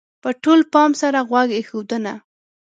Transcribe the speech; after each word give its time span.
-په 0.13 0.29
ټول 0.43 0.59
پام 0.73 0.91
سره 1.01 1.19
غوږ 1.29 1.49
ایښودنه: 1.55 2.13